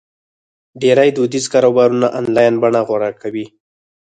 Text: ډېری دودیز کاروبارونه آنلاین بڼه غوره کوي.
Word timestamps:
ډېری 0.81 1.09
دودیز 1.17 1.45
کاروبارونه 1.53 2.07
آنلاین 2.19 2.53
بڼه 2.61 2.81
غوره 2.87 3.11
کوي. 3.21 3.45